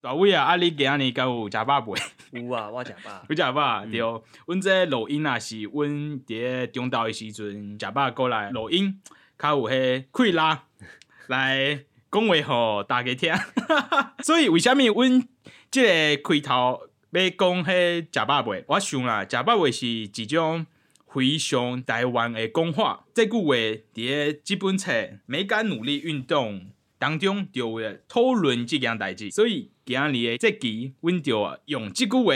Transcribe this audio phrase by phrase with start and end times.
[0.00, 1.98] 大伟啊，啊你今日敢有食饱未？
[2.30, 3.10] 有啊，我食饱。
[3.28, 3.98] 有食饱嗯对，
[4.46, 5.90] 阮这录音也是阮
[6.24, 9.00] 伫中昼的时阵食饱过来录音，
[9.36, 10.38] 较有迄气力
[11.26, 12.34] 来讲话
[12.78, 13.34] 互大家听。
[14.22, 15.20] 所以为虾米阮
[15.68, 15.88] 即个
[16.22, 16.80] 开头
[17.10, 18.64] 要讲迄食饱未？
[18.68, 20.64] 我想啦，食饱未是一种
[21.12, 23.04] 非常台湾的讲法。
[23.12, 24.92] 这句话伫咧基本册
[25.26, 26.60] 《美感努力运动》
[27.00, 29.28] 当中就会讨论即件代志。
[29.30, 32.34] 所以今日的这期，阮就用即句话，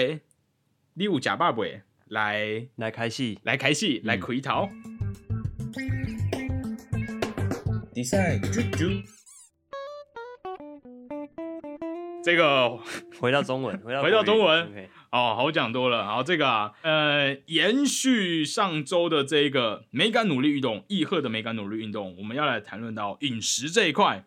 [0.95, 1.83] 你有食饱未？
[2.06, 4.70] 来来开始，来开始，来开头。
[7.93, 9.02] 比赛啾啾，
[12.24, 12.79] 这个
[13.20, 16.07] 回到中文，回到 回到中文哦，好讲多了。
[16.07, 24.24] 好，这个啊，呃，延续上周的这个美感努力运动，易贺的美感努力运动，我们要来谈论到饮食这一块。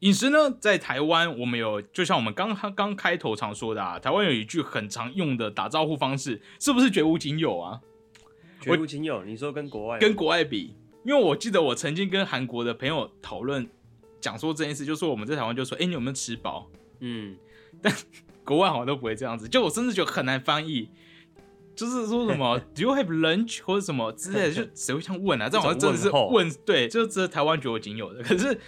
[0.00, 7.80] 饮食呢，在台湾我们有，就像我们刚刚开头常说的啊，台湾有一句很常用的打招呼方式，是不是绝无仅有啊？
[8.60, 9.24] 绝无仅有。
[9.24, 13.68] 你说跟国外跟国外比，因为我记得我曾经跟韩国的朋友讨论，
[14.20, 16.68] 讲说这件事，就说我们在台湾就说，哎、你有没有吃饱？
[17.00, 17.36] 嗯，
[17.82, 17.94] 但
[18.44, 20.88] 国外好像都不会这样子，就我甚至觉得很难翻译，
[21.74, 25.48] 就是说什么 Do you have lunch 或者什么之类的，就 谁会这样问啊？
[25.48, 28.22] 这好像真的是问候问，对，就这是台湾绝无仅有的。
[28.22, 28.58] 可是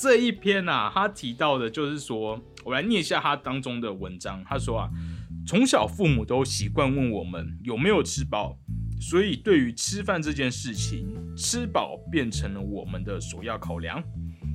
[0.00, 4.88] 这一篇啊，他提到的就是说，我来念一下他当中的文章，他说啊，
[5.44, 8.56] 从小父母都习惯问我们有没有吃饱，
[9.00, 14.00] 所以对于吃饭这件事情，吃饱变成了我们的首要考量。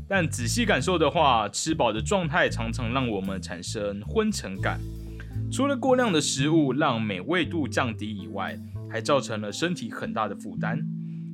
[0.08, 4.80] 但仔细感受的话，吃饱的状态常常让我们产生昏沉感。
[5.52, 8.58] 除了过量的食物让美味度降低以外，
[8.90, 10.80] 还造成了身体很大的负担，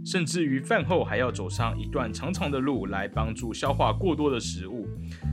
[0.10, 4.88] 甚至于饭后还要走上一段长长的路来帮助消化过多的食物。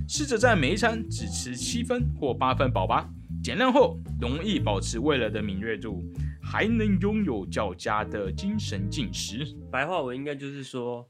[0.06, 3.08] 试着在每一餐只吃七分或八分饱吧，
[3.42, 6.04] 减量后容易保持味蕾的敏锐度，
[6.42, 9.46] 还能拥有较佳的精神进食。
[9.72, 11.08] 白话文应该就是说，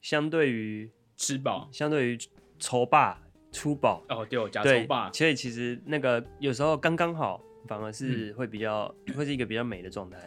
[0.00, 2.18] 相对于吃饱相对于
[2.60, 3.20] 愁霸
[3.50, 10.18] 粗饱，哦，对哦，加对葱吧，所以其实那个有时候刚刚好，反而嗯是会比较、会是一个比较美的状态。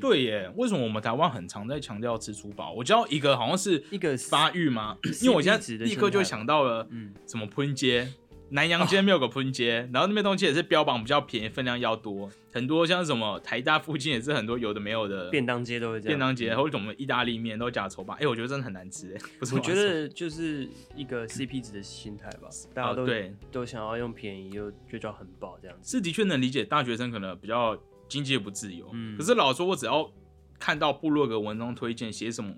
[0.00, 2.72] 对耶，为什么我们台湾很常在强调吃粗饱？
[2.72, 8.08] 我知道一个好像是一个发育嘛，因为我现在立刻就想到了嗯，什么喷街，
[8.50, 16.16] 南洋街没有个喷街，然后那边东西也是标榜比较便宜，分量要多，很多像什么台大附近也是很多有的没有的便当街都会这样。
[16.16, 20.66] 便当街，或者什么意大利面都加稠吧，哎、我觉得真的很难吃，哎，不是我吗觉得 就是
[20.96, 25.96] 一个 CP 值的心态吧，大家都、哦对都想要用便宜又就叫很饱这样子。
[25.96, 27.76] 是的确能理解大学生可能比较
[28.08, 29.16] 经济也不自由，嗯。
[29.16, 30.10] 可是老实说，我只要
[30.58, 32.52] 看到部落格文章推荐写什么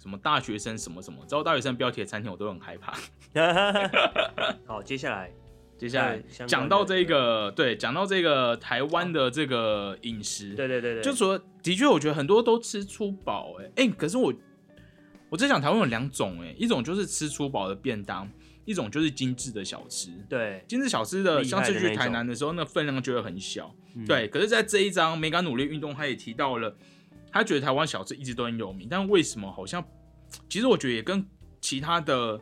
[0.00, 2.96] 什么大学生什么什么，只要大学生标题的餐厅我都很害怕。
[4.66, 5.30] 好，接下来。
[5.78, 14.32] 接下来讲到这个，对，讲到这个台湾的这个饮食，对对对对，就说的确，我觉得很多都吃粗饱，哎哎，可是我
[15.28, 18.26] 我在想台湾有两种，哎，一种就是吃粗饱的便当，
[18.64, 20.10] 一种就是精致的小吃。
[20.30, 20.64] 对。
[20.66, 23.70] 精致小吃的，上次去台南的时候，那分量就会很小。
[23.96, 26.76] 嗯对，可是在这一章美感努力运动，他也提到了，
[27.32, 29.82] 他觉得台湾小吃一直都很有名，但为什么好像，
[30.48, 31.26] 其实我觉得也跟
[31.60, 32.38] 其他的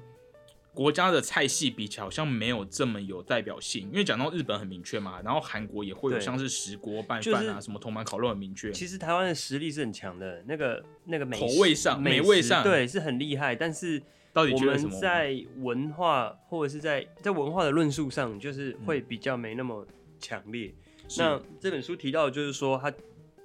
[0.74, 3.88] 国家的菜系比起来，好像没有这么有代表性。
[3.90, 8.72] 因为讲到日本很明确嘛，然后韩国也会有像是石锅拌就是饭啊，什么铜板烤肉很明确。
[8.72, 14.58] 其实台湾的实力是很强的，那个那个美口味上美味上对是很厉害，但是到底我？
[14.58, 19.86] 们在文化或者是在在文化的论述上，就是会比较没那么
[20.18, 20.66] 强烈。
[20.66, 20.74] 是
[21.18, 22.92] 那这本书提到就是说，它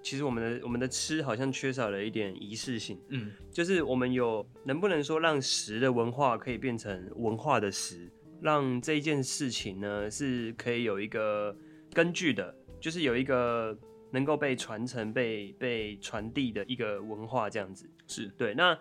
[0.02, 8.10] 其实我们的我们的吃好像缺少了一点仪式性，嗯，就是我们有能不能说让食的文化可以变成文化的食，
[8.42, 11.56] 让这一件事情呢是可以有一个
[11.94, 13.78] 根据的，就是有一个
[14.12, 17.90] 能够被传承、被被传递的一个文化这样子。
[18.08, 18.28] 是。
[18.38, 18.80] 对，那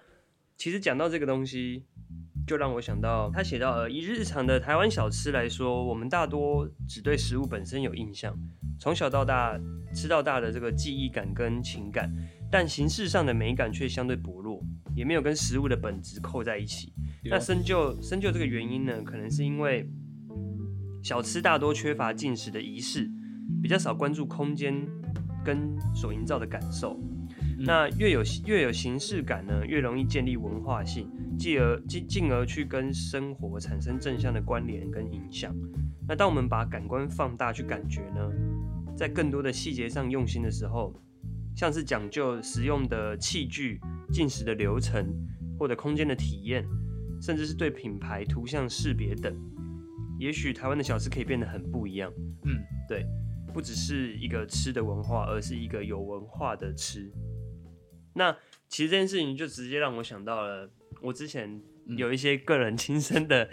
[0.56, 1.84] 其实讲到这个东西，
[2.48, 8.34] 就让我想到他写到，呃，以日常的台湾小吃来说，我们大多只对食物本身有印象，
[8.80, 9.60] 从小到大
[9.94, 12.10] 吃到大的这个记忆感跟情感，
[12.50, 14.64] 但形式上的美感却相对薄弱，
[14.96, 16.90] 也没有跟食物的本质扣在一起。
[17.24, 19.86] 那深究深究这个原因呢，可能是因为
[21.02, 23.10] 小吃大多缺乏进食的仪式，
[23.62, 24.74] 比较少关注空间
[25.44, 26.98] 跟所营造的感受。
[27.60, 35.52] 那越有越有形式感呢，越容易建立文化性，继而进进而去跟生活产生正向的关联跟影响。
[36.06, 38.30] 那当我们把感官放大去感觉呢，
[38.96, 40.94] 在更多的细节上用心的时候，
[41.56, 43.80] 像是讲究使用的器具、
[44.12, 45.04] 进食的流程，
[45.58, 46.64] 或者空间的体验，
[47.20, 49.36] 甚至是对品牌图像识别等，
[50.20, 52.08] 也许台湾的小吃可以变得很不一样，
[52.44, 52.54] 嗯，
[52.88, 53.04] 对，
[53.52, 57.10] 不只是一个吃的文化，而是一个有文化的吃。
[58.14, 58.36] 那
[58.68, 60.68] 其实这件事情就直接让我想到了
[61.00, 61.60] 我之前
[61.96, 63.48] 有一些个人亲身的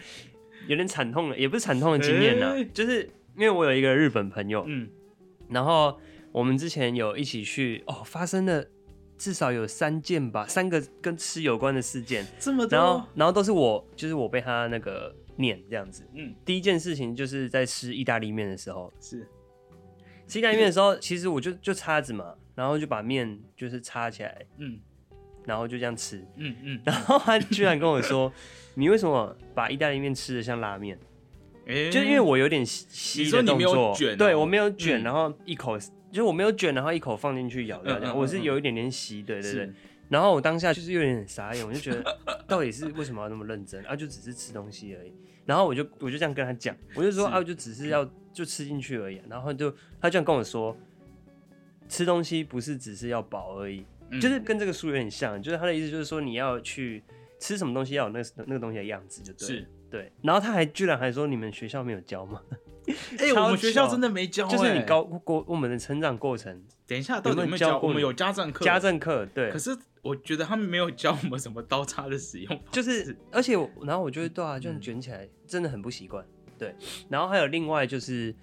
[0.67, 3.03] 有点惨痛的，也不是惨痛的经验呐、欸就是
[3.35, 4.89] 因为我有一个日本朋友，嗯，
[5.49, 5.99] 然后
[6.31, 8.65] 我们之前有一起去哦，发生了
[9.17, 16.07] 至少有三件吧，三个跟吃有关的事件，这么然后，然后都是我，就是我被他那个念这样子。
[16.13, 19.27] 嗯，第一件事情就是在吃意大利面的时候，是，
[20.27, 24.79] 吃意大利面的时候，其实我就就叉子嘛，然后就把面就是插起来，嗯
[25.45, 26.25] 然后就这样吃。
[26.37, 28.33] 嗯嗯， 然后他居然跟我说
[28.73, 30.97] ：“你为什么把意大利面吃的像拉面？”
[31.67, 32.87] 哎，就因为我有点吸
[33.25, 39.69] 吸的动作，卷哦对我没有卷，嗯然后一口就是我没有卷，然后一口放进去咬掉，这我是有一点点吸，对对对。
[40.09, 42.03] 然后我当下就是有点傻眼，我就觉得
[42.47, 43.95] 到底是为什么要那么认真 啊？
[43.95, 45.11] 就只是吃东西而已。
[45.45, 50.75] 然后我就我就这样跟他讲，我就说是啊，就只是要就吃进去而已啊、然后就他这样跟我说，
[51.87, 54.19] 吃东西不是只是要饱而已，嗯。
[54.19, 57.03] 就是跟这个书有点像，就是他的意思就是说你要去
[57.39, 59.61] 吃什么东西要有那个那个东西的样子，就对了。
[59.61, 62.41] 是，对，然后他还居然还说你们学校没有教吗？
[63.17, 67.79] 哎，超我们学校真的没教，哎就是你高过我们的成长过程，等一下，到底有没有教？
[67.79, 69.49] 我们有家政课，家政课对。
[69.49, 74.81] 可，是我觉得他们没有教我们什么刀叉的使用，就是而且我然后我觉得对啊，这样嗯。
[74.81, 76.23] 卷起来真的很不习惯。
[76.59, 76.75] 对，
[77.09, 78.33] 然后还有另外就是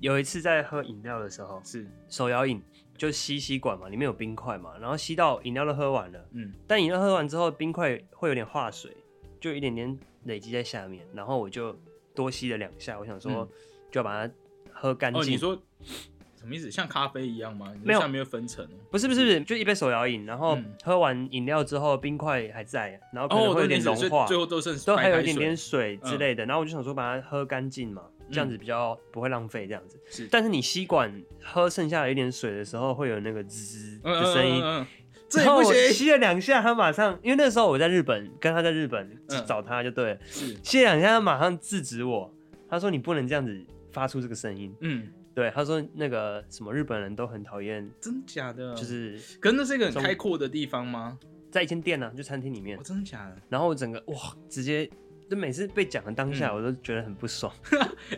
[0.00, 2.62] 有一次在喝饮料的时候，是，手摇饮
[3.00, 8.94] 就吸吸管嘛，里面有冰块嘛，然后吸到饮料都喝完了，嗯但饮料喝完之后冰块会有点化水，
[9.40, 11.74] 就一点点累积在下面，然后我就
[12.14, 13.48] 多吸了两下，我想说嗯
[13.90, 14.30] 就要把它
[14.70, 15.58] 喝干净哦，你说
[16.36, 16.70] 什么意思？
[16.70, 17.68] 像咖啡一样吗？
[17.68, 18.76] 没有没有下面分层哦。
[18.90, 29.98] 不是不是不是，就一杯手摇饮，然后嗯喝完饮料之后冰块还在，然后可能哦，会有点融化，最后都剩都还有一点点水水之类的，然后我就想说把它喝干净嘛，这样子比较不会浪费这样子。
[30.08, 34.62] 是但是你吸管喝剩下的一点水的时候，会有那个滋滋的声音。
[34.62, 34.86] 嗯嗯嗯
[35.28, 35.72] 这也然后我。
[35.72, 42.32] 吸了两下，他马上，因为那时候我在日本，跟他在日本嗯找他就对了，是，吸了两下，他马上制止我，
[42.68, 44.74] 他说你不能这样子发出这个声音。
[44.80, 48.74] 嗯，对，他说那个什么日本人都很讨厌，真假的？
[48.74, 51.16] 就，是可是那是一个很中开阔的地方吗？
[51.52, 53.36] 在一间店呢、就餐厅里面哦，，真的假的？
[53.48, 54.16] 然后我整个哇，
[54.48, 54.90] 直接
[55.30, 57.54] 就每次被讲的当下，嗯我都觉得很不爽。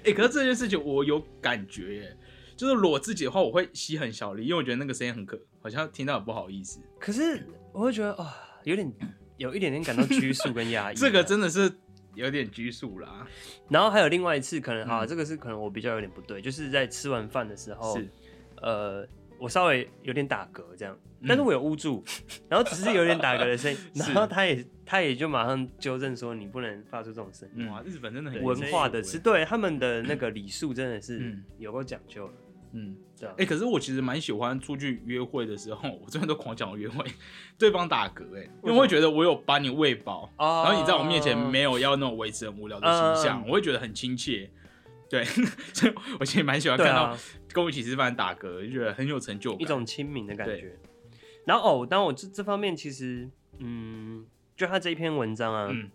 [0.03, 2.17] 哎、 可是这件事情我有感觉耶，
[2.56, 6.81] 就是裸自己的话，我会吸很小力，因为我觉得那个声音很可，好像听到很不好意思。
[6.99, 8.91] 可是我会觉得啊、有点
[9.37, 10.94] 有一点点感到拘束跟压抑。
[10.99, 11.70] 这个，真的是
[12.14, 13.26] 有点拘束啦。
[13.69, 18.08] 然后还有另外一次，可能啊，嗯这个是可能我比较有点不对，就是在吃完饭的时候，是，
[18.62, 19.06] 呃，
[19.38, 22.05] 我稍微有点打嗝这样，嗯但是我有捂住，
[22.49, 23.79] 然后只是有点打嗝的声音，
[24.13, 27.67] 然后他也他也就马上纠正说你不能发出这种声音。
[27.69, 32.35] 哇，日本真的很文化的吃吃，，对他们的那个礼数真的是嗯有够讲究的，
[32.73, 32.97] 嗯。
[33.21, 37.05] 对啊哎、，可是我其实蛮喜欢出去约会的时候，我这边都狂讲约会，
[37.57, 44.51] 对方打嗝，哎，因为我会觉得我有把你喂饱，哦然后你在我面前没有要那种维持很无聊的形象，嗯我会觉得很亲切。
[45.09, 45.23] 对，
[45.75, 47.19] 所以我其实蛮喜欢看到啊，
[47.53, 49.61] 跟我一起吃饭打嗝，就觉得很有成就感。
[49.61, 50.77] 一种亲民的感对觉。
[51.44, 53.29] 然后哦，当我这这方面其实，
[53.59, 54.25] 嗯，
[54.56, 55.91] 就他这一篇文章啊，嗯，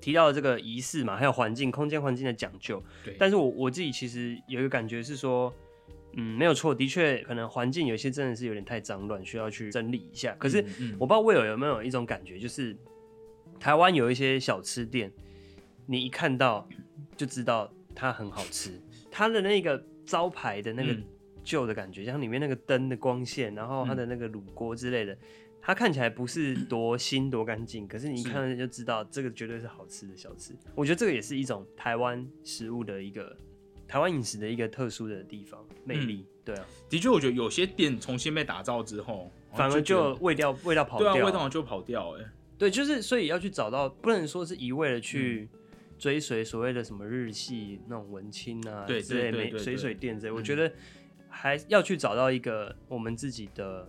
[0.00, 2.82] 提到这个仪式嘛，还有环境、空间环境的讲究。
[3.04, 5.52] 对，但是我我自己其实有一个感觉是说，
[6.14, 10.34] 嗯，没有错，的确可能环境有些真的是有点太脏乱，需要去整理一下。
[10.38, 10.64] 可是
[10.98, 12.76] 我不知道魏友有没有一种感觉，就是
[13.60, 15.12] 台湾有一些小吃店，
[15.86, 16.66] 你一看到
[17.16, 21.04] 就知道它很好吃，它的那个招牌的那个嗯
[21.48, 25.16] 旧的感觉，像里面那个灯的光线，然后它的那个卤锅之类的。
[25.60, 30.52] 它看起来不是多新多干净，可是你一看就知道这个绝对是好吃的小吃。
[30.74, 33.34] 我觉得这个也是一种台湾食物的一个
[33.86, 36.26] 台湾饮食的一个特殊的地方魅力。
[36.44, 42.24] 对啊，的确，我觉得有些店重新被打造之后，反而就味道味道跑掉，对啊，味道就跑掉哎。
[42.56, 45.48] 对，就是所以要去找到，不能说是一味的去
[45.98, 50.72] 追随所谓的什么日系那种文青啊对之类对对对对美水水店之类，我嗯觉得
[51.40, 53.86] 还要去找到一个我们自己的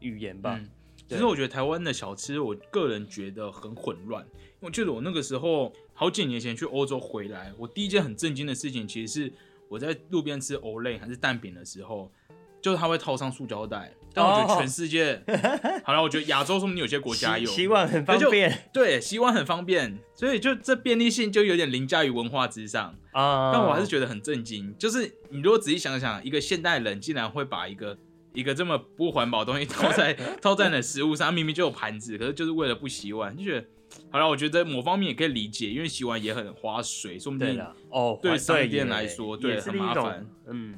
[0.00, 0.58] 语言吧。
[0.60, 4.22] 嗯，其对实我觉得台湾的小吃，我个人觉得很混乱。
[4.34, 9.32] 因为我记得我那个时候好几年前去欧洲回来，我第一件很震惊的事情，其实是
[9.66, 12.12] 我在路边吃欧类还是蛋饼的时候，
[12.60, 13.90] 就是它会套上塑胶袋。
[14.14, 15.20] 但我觉得全世界，
[15.84, 18.70] 好了，我觉得亚洲说不定有些国家有，洗洗碗很方便。
[18.72, 22.94] 对，洗碗很方便，所以就这便利性就有点凌驾于文化之上。
[23.12, 27.98] 啊，但我还是觉得很震惊，就是你如果仔细想想，一个现代人竟然会把一个
[28.32, 33.66] 一个这么不环保的东西套在 套在你的食物上，明明就有盘子，可是就是为了不洗碗，就觉得
[34.10, 40.74] 好了，我觉得某方面也可以理解，因为洗碗也很花水，说不定对了，哦，对还商店来说对也很麻烦，嗯，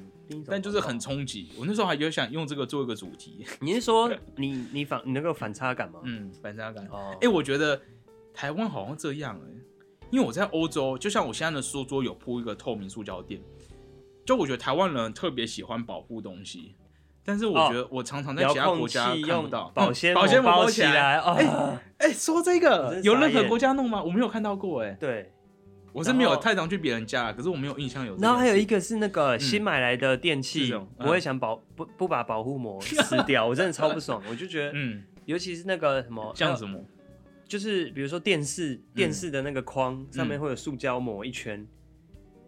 [0.46, 1.50] 但就是很冲击。
[1.58, 6.00] 我那时候还有想用这个做一个主题， 你是说你你反你那个反差感吗？
[6.04, 6.86] 嗯，反差感。
[6.90, 7.80] 哦，哎、我觉得
[8.34, 9.50] 台湾好像这样哎、
[10.10, 13.40] 因为我在欧洲，就像我现在的书桌有铺一个透明塑胶垫，
[14.24, 16.74] 就我觉得台湾人特别喜欢保护东西，
[17.24, 20.92] 但是我哦觉得我常常在其他国家用看不到保鲜嗯保鲜膜起来。
[20.92, 21.32] 来哦。
[21.36, 24.02] 哎哎、说这个有任何国家弄吗？
[24.02, 25.32] 我没有看到过哎、对，
[25.96, 28.14] 我是没有太常去别人家，可是我没有印象有。
[28.18, 34.22] 然后还有一个是那个新买来的电器这种，嗯不会想保不不把保护膜撕掉，我真的超不爽。
[34.28, 36.78] 我就觉得，嗯，尤其是那个什么，像什么？
[37.48, 41.66] 就是比如说电视电视的那个框上面嗯会有塑胶膜一圈，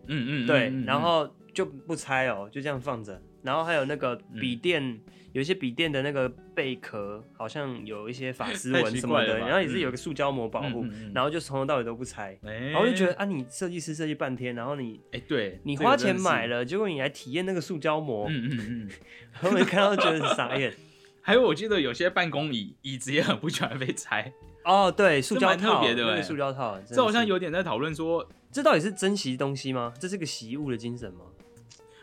[0.08, 1.28] 嗯嗯，对然后
[1.58, 3.20] 就不拆哦，就这样放着。
[3.42, 5.00] 然后还有那个嗯笔电，
[5.32, 12.38] 有一些笔电的那个贝壳好像有一些法 丝纹什么的，然后也是有个塑胶膜保护然后就从头到尾都不拆。
[12.44, 18.90] 哎然后我就觉得啊，你设计师设计半天，然后你哎、对你花钱买了，结果你来体验那个塑胶膜，嗯嗯嗯。
[19.34, 20.72] 他们看到觉得很傻眼。
[21.20, 24.32] 还有，我记得有些办公椅椅子也很不喜欢被拆，
[24.64, 29.92] 哦，对，塑胶套特套，那个别的欸塑胶套，这好像，有点在讨论说，这到底是珍惜东西吗？
[30.00, 31.26] 这是个习物的精神吗？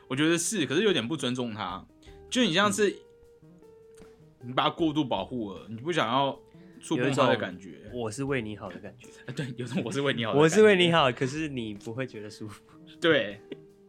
[0.07, 1.85] 我觉得是，可是有点不尊重他，
[2.29, 2.95] 就你像是、
[4.43, 6.39] 你把它过度保护了，你不想要
[6.81, 7.89] 触碰它的感觉。
[7.93, 10.91] 我是为你好的感觉， 啊对，有种我是为你好的，我是为你。
[10.91, 12.61] 好，可是你不会觉得舒服。
[13.01, 13.39] 对，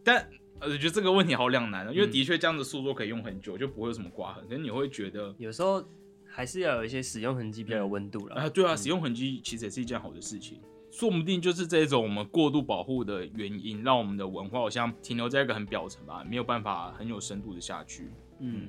[0.02, 0.16] 但
[0.60, 5.34] 呃我觉得这个问题好两难哦，因为嗯的确这样的诉说可以用很久，就不会有什么刮痕，可是你会觉得。
[5.38, 5.86] 有时候
[6.26, 8.36] 还是要有一些使用痕迹比较有温度了。
[8.36, 10.60] 啊，对啊，使用痕迹其实也是一件好的事情，
[10.96, 18.10] 说不定就是这种我们过度保护的原因，让我们的文化好像停留在一个很表层吧，没有办法很有深度的下去。
[18.38, 18.68] 嗯，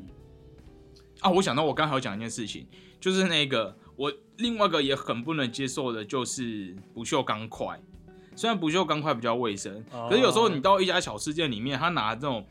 [1.21, 2.67] 啊，我想到我刚才有讲一件事情，
[2.99, 7.79] 就是那个我另外一个也很不能接受的，就是不锈钢块。
[8.35, 10.07] 虽然不锈钢块比较卫生，哦。
[10.09, 12.45] 可是有时候你到一家小吃店里面，他拿这种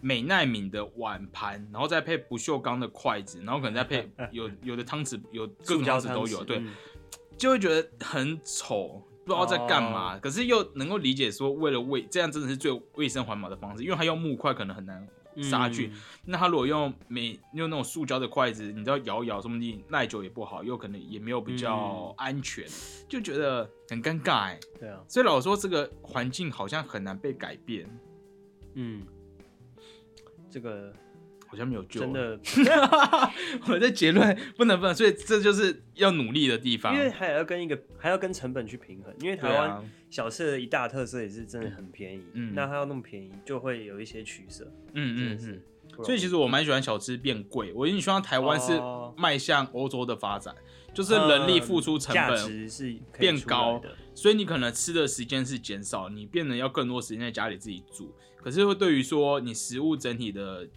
[0.00, 6.68] 美奈敏的碗盘，然后再配不锈钢的筷子，然后可能再配 有有的汤匙，有各种汤匙都有，对，嗯。
[7.36, 10.16] 就会觉得很丑，不知道在干嘛。
[10.16, 15.06] 哦可是又能够理解说，为了卫，这样真的是最卫生环保的方式，因为他用木块可能很难
[15.42, 15.90] 杀菌。
[15.92, 22.66] 嗯那他如果用美用那种塑胶的筷子，你知道摇一摇，说不定耐久也不好，又可能也没有比较安全，
[23.08, 24.60] 就觉得很尴尬哎。
[24.78, 27.88] 对啊，所以老实说，这个环境好像很难被改变，
[28.74, 29.06] 嗯，
[30.50, 30.92] 这个
[31.48, 32.00] 好像没有救。
[32.00, 32.38] 真，的，
[33.68, 36.94] 我的结论不能不能，所以这就是要努力的地方。
[36.94, 44.70] 因为还要跟一个还要跟成本去平衡，因为台湾小吃的一大特色也是真的很便宜，嗯那它要那么便宜，就会有一些取舍。
[44.92, 45.62] 嗯嗯嗯
[46.04, 50.54] 所以其实我蛮喜欢小吃变贵，我也希望台湾是哦迈向欧洲的发展，
[50.94, 58.14] 就是人力付出成本值是变高的，所以你可能吃的时间是减少，你变得要更多时间在家里自己煮。
[58.36, 60.68] 可是会对于说你食物整体的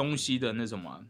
[0.00, 1.04] 东西的那什么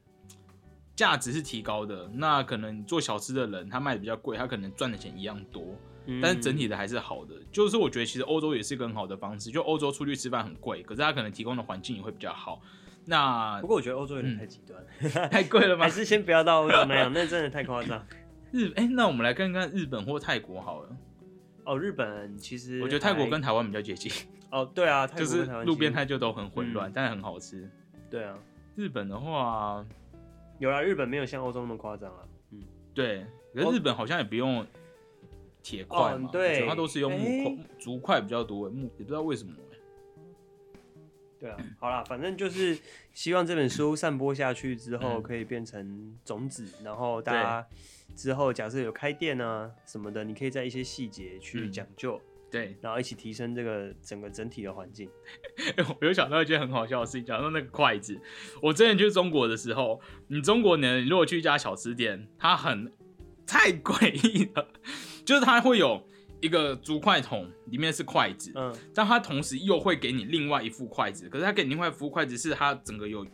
[0.96, 5.62] 价值是提高的，那可能做小吃的人他卖的比较贵，他可能赚的钱一样多，
[6.06, 7.34] 嗯但是整体的还是好的。
[7.52, 12.60] 就是我觉得其实欧洲也是一个很好的方式，就欧洲出去吃饭很贵，可是他可能提供的环境也会比较好。
[13.06, 14.84] 那不过我觉得欧洲有点嗯太极端，
[15.30, 15.90] 太贵了吗还？
[15.90, 18.04] 是先不要到欧洲那样，那真的太夸张。
[18.52, 20.96] 日哎、那我们来看看日本或泰国好了。
[21.64, 24.10] 哦，日本其实我觉得泰国跟台湾比较接近，
[24.50, 27.70] 哦对啊，泰就是路边摊就都很混乱，嗯但是很好吃。
[28.10, 28.34] 对啊，
[28.80, 29.84] 日本的话，
[30.58, 32.26] 有啦，日本没有像欧洲那么夸张啊。
[32.50, 32.62] 嗯，
[32.94, 34.66] 对，可日本好像也不用
[35.62, 36.30] 铁块嘛，
[36.66, 37.44] 它都是用木诶。
[37.44, 39.60] 块、竹块比较多，木也不知道为什么欸。
[41.38, 42.78] 对啊，好啦，反正就是
[43.12, 45.22] 希望这本书散播下去之后，嗯。
[45.22, 47.66] 可以变成种子，然后大家
[48.16, 51.72] 之后假设有开店啊什么的，你可以在一些细节去嗯。
[51.72, 52.18] 讲究，
[52.50, 55.08] 对，然后一起提升这个整个整体的环境。
[56.00, 58.20] 我又想到一件很好笑的事情，讲到那个筷子。
[58.60, 62.92] 我之前去中国的时候，你中国人，你如果去一家小吃店，它很
[63.46, 64.66] 太诡异了，
[65.24, 66.02] 就是它会有
[66.40, 73.26] 一个竹筷筒，里面是筷子，嗯，但它同时又会给你另外一副筷子，可是它给你另外一副筷子是它整个有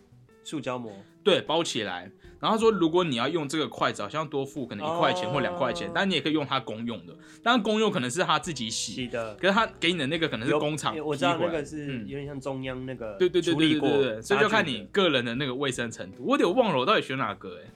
[0.45, 0.93] 塑胶膜，
[1.25, 2.11] 对包起来。
[2.41, 7.17] 然后他说，如果你要用这个筷子，好像多付可能一块钱或两块钱，哦但你也可以用它公用的。
[7.43, 9.35] 当然公用可能是他自己洗，洗的。
[9.37, 16.25] 可是他给你的那个可能是工厂批回来，我知道那个是嗯有点像中央那个对对对对对对对，所以就看你个人的那个卫生程度。
[16.25, 17.71] 我有点忘了我到底选哪个哎、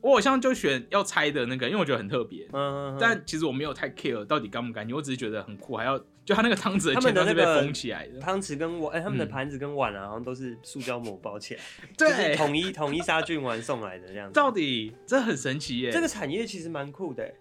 [0.00, 2.44] 我好像就选要拆的那个，因为我觉得很特别。
[2.52, 8.20] 嗯，嗯，嗯但其实我没有太 care 到底干不干净，我只是觉得很酷，还要就他那个汤匙的他前端是被封起来的。
[8.20, 9.28] 汤匙跟碗，哎、他们的嗯。
[9.28, 11.60] 盘子跟碗啊，好像都是塑胶膜包起来，
[11.96, 14.34] 就是对，统一统一杀菌完送来的这样子。
[14.34, 17.34] 到底这很神奇耶、这个产业其实蛮酷的欸，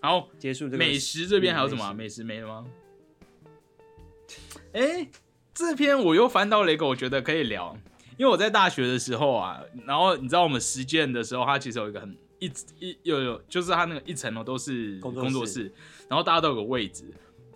[0.00, 2.66] 好，结束这个美食这边还有什么美食没了吗？
[4.72, 5.08] 哎、
[5.54, 7.76] 这篇我又翻到了一个，我觉得可以聊，
[8.16, 15.72] 因为我在大学的时候啊，然后你知道我们实践的时候，它其实有一个很一一有有，就是它那个一层楼都是工作室工作室，
[16.08, 17.04] 然后大家都有个位置，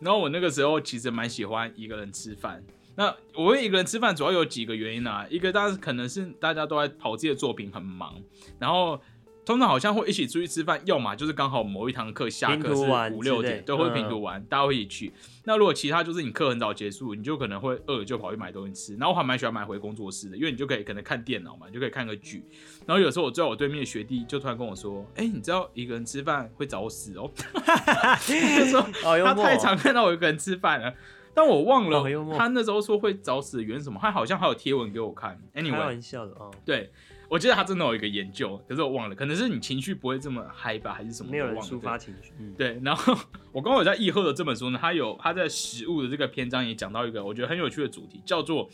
[0.01, 2.63] 然后我那个时候其实蛮喜欢一个人吃饭。
[2.99, 5.27] 那我会一个人吃饭，主要有几个原因啊。
[5.29, 8.15] 一个当然可能是大家都在跑自己的作品，很忙，
[8.59, 8.99] 然后
[9.47, 15.13] 通常好像会一起出去吃饭，要么就是刚好某一堂课下拼课是五六点，对，会嗯拼读完，大家会一起去。
[15.45, 18.97] 那如果其他就是你课很早结束，你就可能会饿，就跑去买东西吃。
[18.97, 22.45] 然后我还蛮喜欢买回工作室的，因为你就可以可能看电脑嘛，你就可以看个剧。
[22.85, 27.31] 然后有时候我坐在我对面的学弟就突然跟我说：“哎、你知道一个人吃饭会早死哦。”
[28.27, 30.93] 就说好 幽默，他太常看到我一个人吃饭了。
[31.33, 32.03] 但我忘了
[32.37, 35.39] 他那时候说会早死的原因什么，他好像还有贴文给我看。
[35.55, 36.91] Anyway，玩笑的哦，对
[37.29, 41.31] 我记得他真的有一个研究，可是我忘了，可能是你情绪不会这么嗨吧，还是什么？
[41.31, 43.13] 没有人抒发情绪，嗯，对，然后
[43.53, 48.71] 我刚刚有在易后的这本书呢，他有他在食物的这个篇章也讲到一个我觉得很有趣的主题，叫做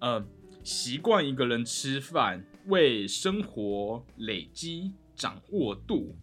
[0.00, 0.22] 呃
[0.62, 6.14] 习惯一个人吃饭，为生活累积掌握度。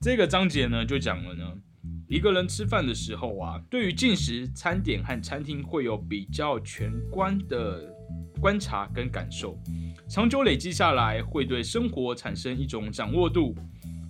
[0.00, 1.52] 这个章节呢就讲了呢，
[2.08, 7.94] 一个人吃饭的时候啊，对于进食餐点和餐厅会有比较全观的
[8.40, 9.58] 观察跟感受，
[10.10, 13.54] 长久累积下来，会对生活产生一种掌握度。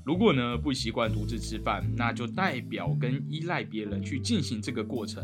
[0.03, 5.23] 如果呢不习惯独自吃饭，那就代表跟依赖别人去进行这个过程，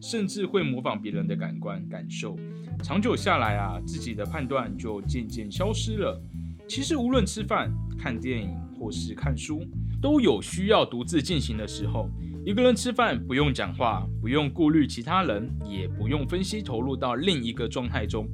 [0.00, 2.38] 甚至会模仿别人的感官感受。
[2.82, 6.18] 长久下来啊，自己的判断就渐渐消失了。
[6.66, 9.62] 其实无论吃饭、看电影或是看书，
[10.00, 12.08] 都有需要独自进行的时候。
[12.46, 18.26] 一个人吃饭不用讲话，不用顾虑其他人，也不用分析投入到另一个状态中，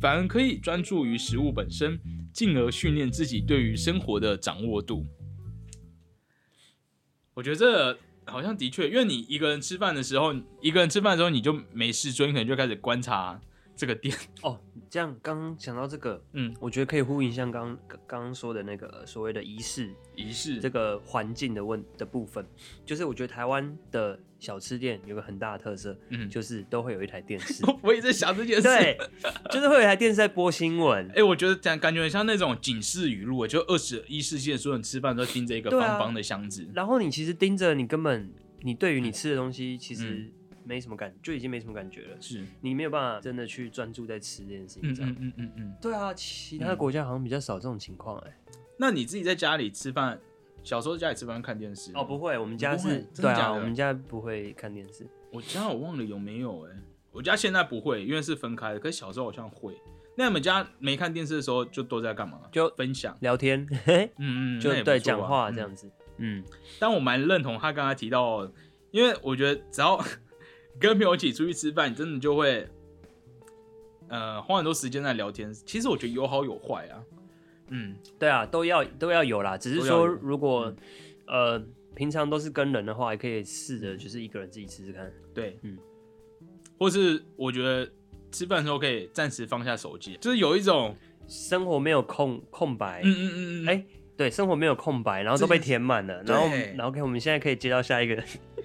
[0.00, 1.98] 反而可以专注于食物本身，
[2.32, 5.06] 进而训练自己对于生活的掌握度。
[7.34, 13.40] 我觉得这好像的确，因为你一个人吃饭的时候，一个人吃饭的时候你就没事做，你可能就开始观察
[13.78, 14.14] 这个店。
[14.42, 22.44] 哦，这样刚刚想到这个，嗯，我觉得可以呼应像刚刚刚刚说的那个所谓的仪式仪式这个环境的问的部分，
[22.84, 28.62] 就是我觉得台湾的小吃店有个很大的特色，嗯，就是都会有一台电视， 我也在想这件事。
[28.62, 28.98] 对，
[29.50, 36.66] 就是会有一台电视在播新闻哎、，我觉得感感觉很像那种警示语录，就二十一世纪的所有人吃饭都盯着一个方方的箱子。
[36.74, 40.32] 然后你其实盯着，你根本你对于你吃的东西其实
[40.68, 45.08] 没什么感，就已经没什么感觉了，是，你没有办法真的去专注在吃这件事情嗯上。
[45.08, 45.76] 嗯嗯嗯嗯。
[45.80, 48.38] 对啊，其他的国家好像比较少这种情况哎、
[48.76, 50.20] 那你自己在家里吃饭，
[50.62, 51.90] 小时候在家里吃饭看电视？
[51.94, 55.06] 哦，不，会，我们家是对啊，我们家不会看电视。
[55.32, 56.76] 我家我忘了有没有哎、
[57.12, 59.74] 我家现在不会，因为是分开的，可是小时候好像会。
[60.16, 62.40] 那你们家没看电视的时候，就都在干嘛？
[62.52, 63.66] 就分享，聊天，
[64.18, 65.90] 嗯嗯，就对讲话嗯这样子。
[66.16, 66.44] 嗯，
[66.80, 68.50] 但我蛮认同他刚才提到，
[68.90, 69.96] 因为我觉得只要
[70.80, 72.68] 跟朋友一起出去吃饭，你真的就会，
[74.08, 75.52] 呃，花很多时间在聊天。
[75.52, 77.02] 其实我觉得有好有坏啊。
[77.68, 79.58] 嗯，对啊，都要都要有啦。
[79.58, 80.72] 只是说，如果
[81.26, 81.62] 呃
[81.94, 85.12] 平常都是跟人的话，也可以试着就是一个人自己吃吃看。
[85.34, 85.76] 对，嗯，
[86.78, 87.90] 或是我觉得
[88.32, 90.94] 吃饭的时候可以暂时放下手机，就是有一种，
[91.26, 93.84] 生活没有空空白，嗯嗯嗯嗯，哎
[94.16, 98.16] 对，生活没有空白，然后都被填满了，然后然后 OK，我们现在可以接到下一个，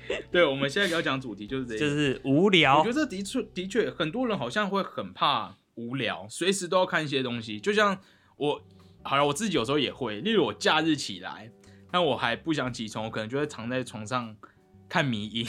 [0.31, 2.93] 对，我们现在要讲主题就是这个，就是无聊我觉得。
[2.93, 7.59] 这的确的确，很多人好像会很怕无聊，随时都要看一些东西。
[7.59, 7.99] 就像
[8.37, 8.61] 我，
[9.01, 11.51] 好了，我自己有时候也会，例如我假日起来，
[11.91, 14.35] 但我还不想起床，我可能就会躺在床上
[14.89, 15.45] 看迷音，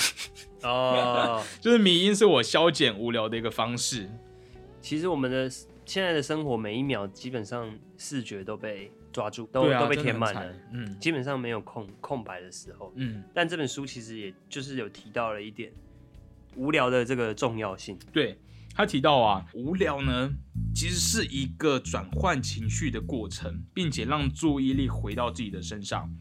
[0.62, 4.11] 哦， 就是迷音是我消减无聊的一个方式。
[4.81, 5.51] 其实我们的
[5.85, 12.92] 现在的生活每一秒基本上视觉都被抓住，都、啊，都被填满了，嗯基本上没有空空白的时候。
[12.96, 15.72] 嗯，但这本书其实也就是有提到了一点
[16.57, 17.96] 无聊的这个重要性。
[18.12, 18.37] 对
[18.74, 20.29] 他提到啊，无聊呢
[20.74, 26.12] 其实是一个转换情绪的过程，并且让注意力回到自己的身上。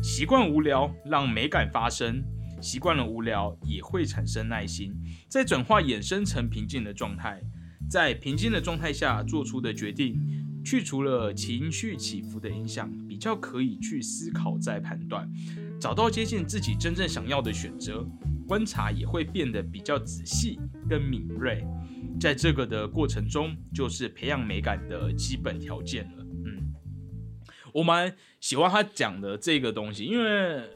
[0.00, 2.22] 习惯无聊，让美感发生；
[2.62, 4.94] 习惯了无聊，也会产生耐心，
[5.28, 7.42] 再转化衍生成平静的状态。
[7.90, 15.28] 在平静的状态下做出的决定，去除了情绪起伏的影响，比较可以去思考再判断，
[15.80, 18.06] 找到接近自己真正想要的选择。
[18.46, 21.64] 观察也会变得比较仔细跟敏锐，
[22.18, 26.26] 在这个的过程中，就是培养美感的基本条件了。
[26.44, 26.74] 嗯，
[27.72, 30.68] 我蛮喜欢他讲的这个东西，因为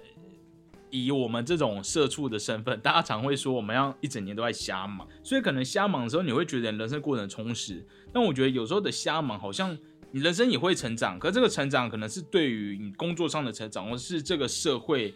[1.02, 7.85] 以我们这种社畜的身份， 大家常会说我们要一整年都在瞎忙，所以可能瞎忙的时候，你会觉得人生过得很充实。
[8.12, 9.76] 但我觉得有时候的瞎忙，好像
[10.12, 15.12] 你人生也会成长，可这个成长可能是对于你工作上的成长，或是这个社会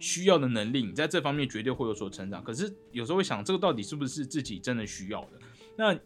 [0.00, 2.42] 需要的能力，你在这方面绝对会有所成长。
[2.42, 5.38] 可是有时候会想，这个到底是不是自己真的需要的？
[5.76, 5.96] 那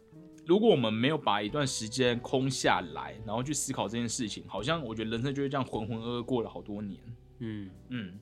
[0.47, 7.01] 如果我们没有把一段时间空下来，然后去思考这件事情，好像我觉得人生就会这样浑浑噩噩过了好多年。
[7.39, 8.21] 嗯，嗯，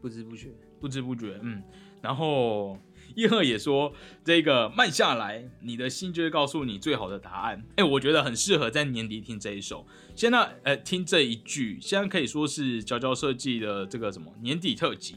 [0.00, 0.48] 不知不觉，
[0.80, 1.62] 不知不觉，嗯。
[2.00, 2.78] 然后
[3.16, 3.92] 叶赫也说，
[4.24, 7.64] 这个慢下来，你的心就会告诉你最好的答案。
[7.74, 9.84] 哎，我觉得很适合在年底听这一首。
[10.14, 15.14] 现在，呃，听这一句，现在可以说是娇娇设计的这个什么年底特辑，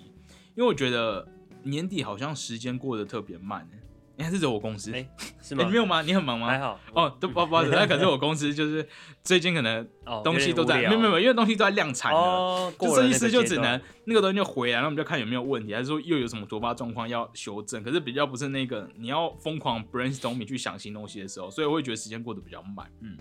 [0.55, 1.27] 因为我觉得
[1.63, 3.69] 年底好像时间过得特别慢。
[4.17, 4.91] 你还是走我公司？
[4.93, 5.07] 哎，
[5.41, 5.63] 是哎，吗？
[5.65, 6.01] 你没有吗？
[6.01, 6.47] 你很忙吗？
[6.47, 8.87] 还好哦，都不不好意思， 那可是我公司就是
[9.23, 17.83] 最近可能哦东西都在，没有没有，因为东西都在量产了，哦，就设计师就只能那个东西就回来，然后我们就看有没有问题，还是说又有什么突发状况要修正。
[17.83, 22.91] 可是比较不是那个你要疯狂 brainstorming 去想新东西的时候，所以我会觉得时间过得比较慢。
[23.01, 23.17] 嗯，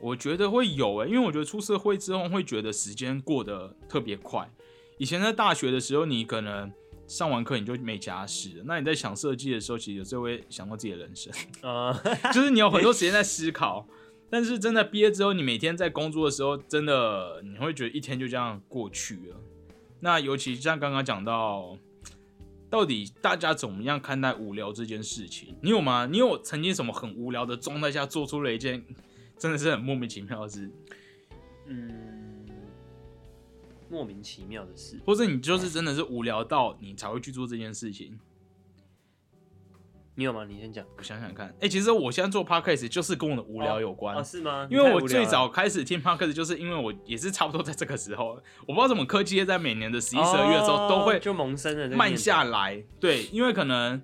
[0.00, 4.48] 我觉得会有诶、因为我觉得出社会之后会觉得时间过得特别快。
[4.98, 6.70] 以前在大学的时候，你可能
[7.06, 11.32] 上完课你就没家事了，那你在想设计的时候，其实有时候会想到自己的人生。
[11.62, 11.94] 呃，
[12.32, 13.86] 就是你有很多时间在思考，
[14.30, 19.36] 但是真的毕业之后，你每天在工作的时候，真的你会觉得一天就这样过去了。
[20.00, 21.78] 那尤其像刚刚讲到，
[22.68, 25.54] 到底大家怎么样看待无聊这件事情？
[25.62, 26.06] 你有吗？
[26.06, 28.84] 你有曾经什么很无聊的状态下做出了一件
[29.38, 30.70] 真的是很莫名其妙的事，
[31.66, 32.13] 嗯，
[33.94, 34.98] 莫名其妙的事。
[35.06, 38.18] 或者你就是真的是无聊到你才会去做这件事情？
[40.16, 40.44] 你有吗？
[40.44, 40.84] 你先讲。
[40.96, 44.16] 我想想看，哎、其实我现在做 podcast 就是跟我的无聊有关。
[44.16, 44.66] 哦，是吗？
[44.70, 52.84] 因为我最早开始听 podcast，就是因为我也是差不多在这个时候，我不知道怎么科技业在每年的十一、十二月的时候都会哦就萌生了慢下来。
[53.00, 54.00] 对，因为可能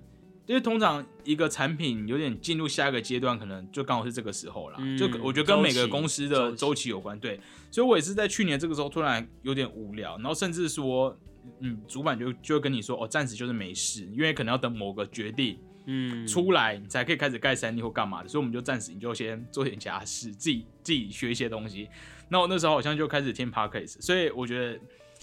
[0.51, 4.75] 因为通常一个产品有点进入下一个阶段，可能就刚好是这个时候啦。
[4.81, 7.17] 嗯就我觉得跟每个公司的周期有关。
[7.21, 7.39] 对，
[7.71, 11.17] 所以我也是在去年这个时候突然有点无聊，然后甚至说，
[11.61, 15.57] 嗯，主管就就跟你说，哦，暂时就是没事，因为可能要等某个决定。
[15.85, 21.87] 嗯出来，你才可以开始盖三 D 或干嘛的，所以我们就暂时你就先做点家事，自己自己学一些东西。
[22.27, 24.77] 那我那时候好像就开始听 Podcast，所以我觉得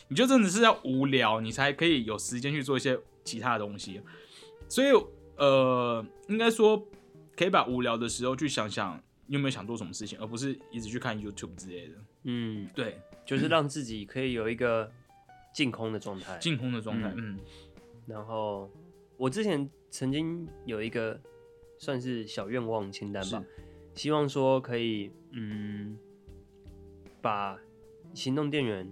[0.09, 4.01] 你就真的是要无聊，你才可以有时间去做一些其他的东西。
[4.69, 4.89] 所以
[5.39, 6.87] 呃，应该说
[7.37, 11.95] 可以把无聊的时候去想想你有没有想做什么事情，而不是一直去看 YouTube 之类的。
[12.25, 14.91] 嗯，对，就是让自己可以有一个
[15.55, 16.37] 净空的状态。
[16.39, 17.39] 净空的状态，嗯
[18.07, 18.71] 然后
[19.17, 21.21] 我之前曾经有一个
[21.79, 23.45] 算是小愿望清单吧，
[23.95, 25.97] 希望说可以嗯
[27.21, 27.59] 把
[28.15, 28.91] 行动电源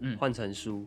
[0.00, 0.86] 嗯，换成书，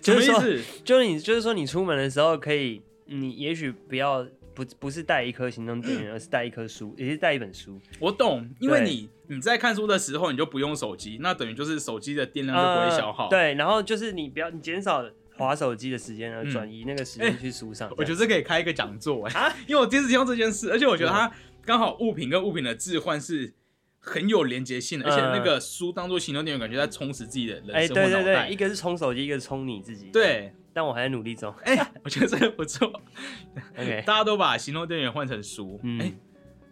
[0.00, 0.40] 就是说？
[0.84, 13.24] 就是你就是说你出门的时候可以，你也许不要不不是带一颗行动电源，而是带一棵书，也是带一本书，我懂，因为你你在看书的时候，你就不用手机，那等于就是手机的电量就不会消耗。
[13.24, 15.04] 呃对，然后就是你不要你减少
[15.36, 17.92] 划手机的时间，而嗯转移那个时间去书上。
[17.96, 21.32] 我觉得这可以开一个讲座哎、啊因为我第一次听到这件事，而且我觉得它
[21.64, 23.52] 刚好物品跟物品的置换是
[23.98, 31.54] 很有连接性的，而且那个书当做行动电源，感觉在充实自己的人生对对，一个是充手机，一个是充你自己。，对，但我还在努力中。
[31.64, 32.88] 哎、我觉得这个不错，
[33.78, 36.12] OK，大家都把行动电源换成书，嗯哎、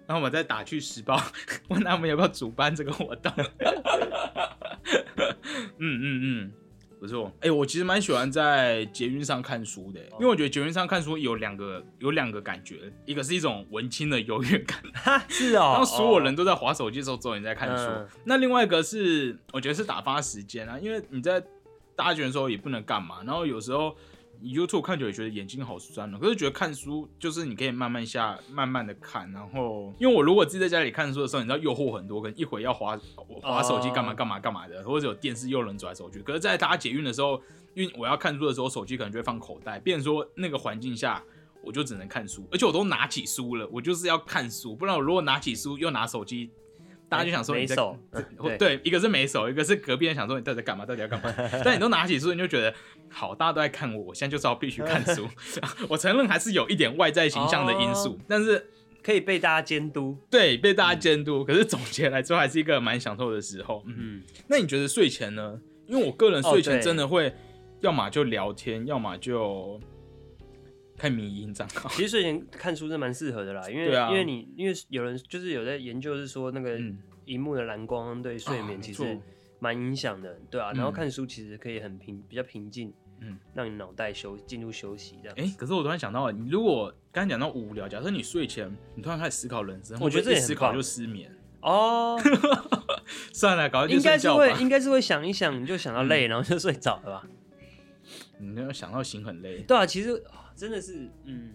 [0.07, 1.19] 然后我们再打去时报，
[1.69, 3.33] 问他们要不要主办这个活动。
[5.79, 6.53] 嗯嗯嗯，
[7.01, 7.33] 不错。
[7.41, 15.75] 哎、我其实蛮喜欢在捷运上看书的、因为我觉得捷运上看书有两个有两个感觉，一个是一种文青的优越感，哈，是哦。
[15.77, 17.85] 当所有人都在划手机的时候，只有你在看书。
[17.85, 21.43] 嗯那另外一个是，我觉得是打发时间啊，因为你在
[22.03, 23.95] 搭捷运的时候也不能干嘛，然后有时候
[24.43, 26.19] YouTube 看久也觉得眼睛好酸哦。
[26.21, 32.99] 可是觉得看书就是你可以慢慢下，慢慢的看，然后因为我如果自己在家里看书的时候，你知道诱惑很多，可能一会要划
[33.43, 36.21] 划手机干嘛干嘛干嘛的，或者有电视又能走来走去。
[36.23, 37.41] 可是，在大家解运的时候，
[37.75, 41.23] 因为我要看书的时候，手机可能就会放口袋，变成说那个环境下。
[41.65, 46.51] 我就只能看书，而且我都拿起书了，我就是要看书，不然我如果拿起书又拿手机，
[47.13, 47.77] 大家就想说你在
[48.41, 51.31] 对，对，一个是没手，一个是隔壁人想说你到底在干嘛，到底要干嘛？
[51.63, 52.75] 但你都拿起书，你就觉得
[53.11, 55.29] 好，大家都在看我，我现在就是要必须看书。
[55.91, 58.67] 我承认还是有一点外在形象的因素，哦但是
[59.03, 60.17] 可以被大家监督。
[60.31, 63.83] 对被大家监督，可是总结来说还是一个蛮享受的时候。
[63.87, 65.61] 嗯，嗯，那你觉得睡前呢？
[65.87, 67.31] 因为我个人睡前真的会，
[67.81, 69.79] 要么就聊天，要么就
[71.03, 71.89] 看迷音账号。
[71.89, 79.19] 其实睡前看书是蛮适合的啦，因为啊因为你因为有人就是有在研究是说那个嗯荧幕的蓝光对睡眠其实
[79.59, 80.71] 蛮影响的，对啊。
[80.75, 85.37] 然后嗯看书其实可以很平比较平静，嗯，让你脑袋休进入休息这样。
[85.37, 91.37] 哎、可是我突然想到，你如果刚才讲到无聊，假设你睡前你突然开始思考人生，我觉得这也很会不会一思考就失眠。
[91.63, 92.17] 哦，
[93.35, 97.29] 算了，搞应该是会，应应该是会想一想，你就想到累，然后就睡着了吧？
[98.39, 101.55] 你要想到心很累，对啊，其实啊真的是，嗯，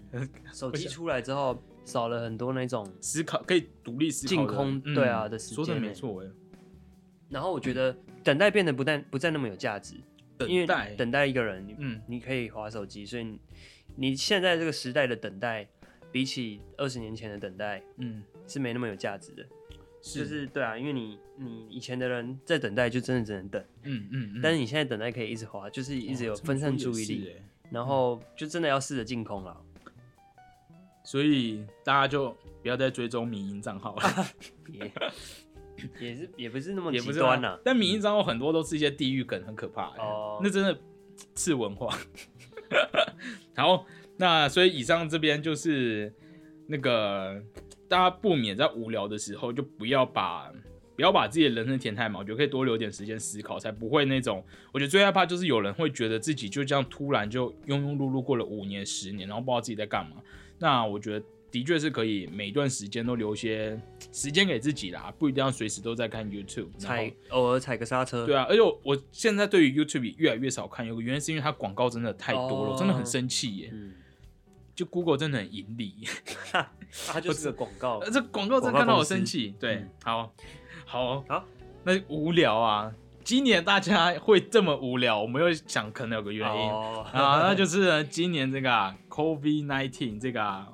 [0.53, 6.29] 手机出来之后少了很多那种，思考可以独立思考的，净空嗯对啊的时说的没错哎，
[7.29, 9.95] 然后我觉得等待变得不但不再那么有价值，
[10.47, 13.39] 因为等待，等待一个人，你嗯，你可以划手机，所以你
[13.95, 15.67] 你现在这个时代的等待，
[16.12, 19.45] 比起二十年前的等待嗯，是没那么有价值的。
[19.99, 27.31] 是，就是对啊，因为你你以前的人在等待就真的只能等，嗯嗯嗯，但是你现在等待可以一直滑，就是一直有分散注意力，
[27.71, 29.56] 然后就真的要试着净空了。
[31.03, 34.25] 所以大家就不要再追踪民营账号了，
[34.69, 34.91] 也
[35.99, 37.60] 也是也不是那么也不是极端呐、啊。
[37.63, 39.99] 但民营账号很多都是一些地域梗，很可怕欸。
[39.99, 40.77] 哦那真的
[41.36, 41.97] 是文化。
[43.56, 43.86] 好，
[44.17, 46.13] 那所以以上这边就是
[46.67, 47.41] 那个
[47.88, 50.51] 大家不免在无聊的时候，就不要把
[50.97, 54.43] 不要把自己的人生填太满，我觉得可以多留点时间思考，才不会那种。
[54.73, 60.17] 我觉得最害怕就是有人会觉得自己就这样突然就庸庸碌碌过了五年、十年，然后不知道自己在干嘛。
[60.57, 63.79] 那我觉得的确是可以每段时间都留一些
[64.12, 66.69] 时间给自己啦，不一定要随时都在看 YouTube。
[66.79, 68.25] 踩偶尔踩个刹车。
[68.25, 73.69] 对啊，而且我我现在对于 YouTube 越来越少看，有个原因是因为它广告真的太多了，哦我真的很生气耶。
[73.71, 73.93] 嗯，
[74.75, 75.93] 就 Google 真的很盈利，
[77.07, 78.10] 它就是个广告呃。
[78.12, 79.53] 这广告真的看到我生气。
[79.60, 80.33] 对嗯，好，
[80.89, 81.43] 好，好，
[81.84, 82.89] 那无聊啊，
[83.21, 87.06] 今年大家会这么无聊，我们又想可能有个原因、哦。
[87.12, 90.65] 啊，那就是今年这个、啊、COVID nineteen 这个、啊，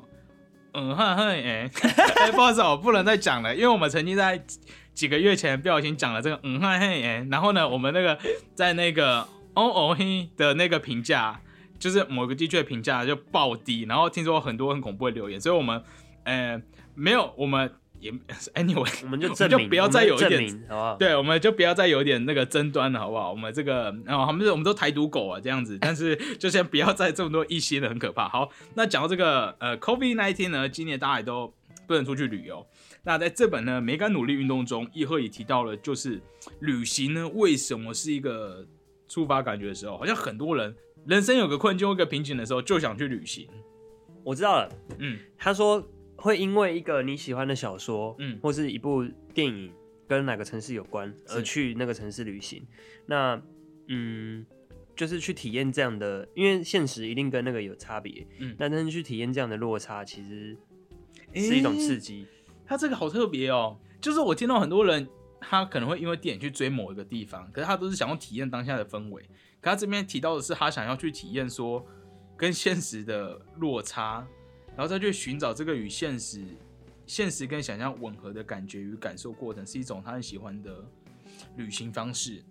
[0.74, 1.68] 嗯哼哼，哎、
[2.22, 4.40] 哎，不好意思，我不能再讲了，因为我们曾经在
[4.94, 8.16] 几个月前不小心讲了这个嗯哼哼哎，然后呢，我们那个
[8.54, 9.22] 在那个
[9.56, 11.42] 哦哦嘿的那个评价，
[11.80, 15.84] 就是某个地区的评价就暴低，然后听说很多很恐怖的留言，所以我们
[16.26, 16.62] 呃
[16.94, 18.12] 没有，我们也
[18.54, 20.96] anyway，我们就我证明，就不要再有一点，好不好？
[20.98, 23.32] 对，我们就不要再有一点那个争端了，好不好？
[23.32, 28.28] 我们这个，然后他们是我们都台独狗啊，这样子，但是 就先不要再这么多一些的，很可怕。
[28.28, 31.54] 好，那讲到这个呃，COVID nineteen 呢，今年大家也都
[31.88, 32.66] 不能出去旅游。
[33.06, 36.22] 那在这本呢《美感努力运动》中，易赫也提到了，就是
[36.60, 38.66] 旅行呢，为什么是一个
[39.08, 39.98] 触发感觉的时候？
[39.98, 40.74] 好像很多人
[41.06, 43.48] 人生有个困境、有个瓶颈的时候，就想去旅行。
[44.24, 44.70] 我知道了。
[45.00, 45.86] 嗯他说
[46.24, 49.70] 会因为一个你喜欢的小说，嗯或是一部电影
[50.08, 52.66] 跟哪个城市有关而去那个城市旅行。
[53.06, 53.42] 那
[53.90, 54.46] 嗯，
[54.96, 58.26] 就是去体验这样的，因为现实一定跟那个有差别。
[58.40, 60.56] 嗯那但是去体验这样的落差，其实
[61.36, 62.26] 是一种刺激。
[62.66, 65.06] 他这个好特别哦，就是我听到很多人，
[65.42, 69.22] 他可能会因为电影去追某一个地方，可是他都是想要体验当下的氛围。
[69.60, 71.86] 可他这边提到的是，他想要去体验说
[72.38, 74.26] 跟现实的落差，
[74.76, 76.44] 然后再去寻找这个与现实、
[77.06, 80.84] 现实跟想象吻合的感觉与感受过程，是一种他很喜欢的
[81.58, 82.44] 旅行方式。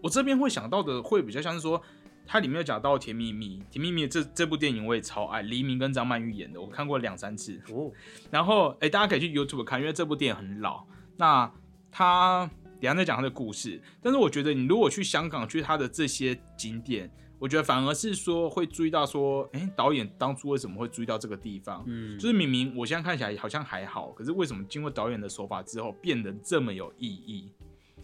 [0.00, 1.82] 我这边会想到的会比较像是说，
[2.26, 7.60] 它里面有讲到《甜蜜蜜》，《甜蜜蜜》这这部电影我也超爱，黎明跟张曼玉演的，我看过两三次。
[7.72, 7.90] 哦，
[8.30, 10.86] 然后，哎，大家可以去 YouTube 看，因为这部电影很老。
[11.16, 11.50] 那
[11.90, 12.48] 他
[12.80, 21.84] 等下再讲他的故事，但是我觉得你如果去香港去他的这些景点，我觉得反而是说会注意到说，哎，导演当初为什么会注意到这个地方？
[21.86, 27.52] 嗯，就是明明我现在看起来好像还好，可是为什么经过导演的手法之后变得这么有意义？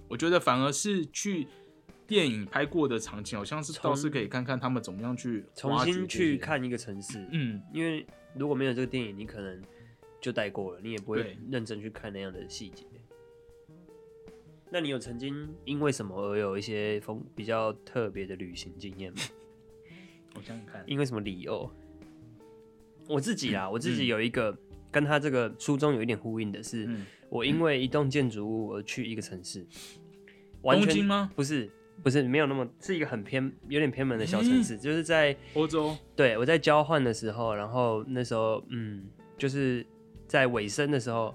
[0.09, 1.49] 我觉得反而是去
[2.07, 9.61] 电影拍过的场景，好像是倒是可以看看他们怎么样去重新，去看一个城市，嗯，因为如果没有这个电影，你可能
[10.21, 12.85] 就带过了，你也不会认真去看那样的细节。
[14.75, 19.19] 那你有曾经因为什么而有一些风比较特别的旅行经验吗？
[20.35, 21.71] 我想想看，因为什么理由？
[23.07, 24.53] 我自己啦，我自己嗯有一个
[24.91, 29.65] 跟他这个书中有一点呼应的是，嗯，我因为一栋建筑物而去一个城市，
[30.63, 31.31] 完全东京吗？
[31.37, 31.71] 不是
[32.03, 39.07] 不是没有那么是一个很偏有点偏门的小城市，就是在欧洲，对我在交换的时候，然后那时候嗯，
[39.39, 39.87] 就是
[40.27, 41.33] 在尾声的时候